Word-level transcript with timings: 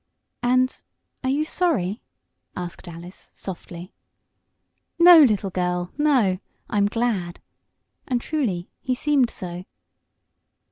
"And 0.41 0.83
are 1.23 1.29
you 1.29 1.45
sorry?" 1.45 2.01
asked 2.57 2.87
Alice, 2.87 3.29
softly. 3.35 3.93
"No, 4.97 5.19
little 5.21 5.51
girl 5.51 5.91
no! 5.95 6.39
I'm 6.71 6.87
glad!" 6.87 7.39
And 8.07 8.19
truly 8.19 8.71
he 8.79 8.95
seemed 8.95 9.29
so. 9.29 9.63